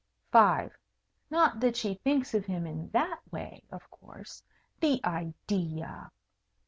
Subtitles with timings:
[0.31, 0.75] 5.
[1.29, 4.41] Not that she thinks of him in that way, of course.
[4.79, 6.09] The idea!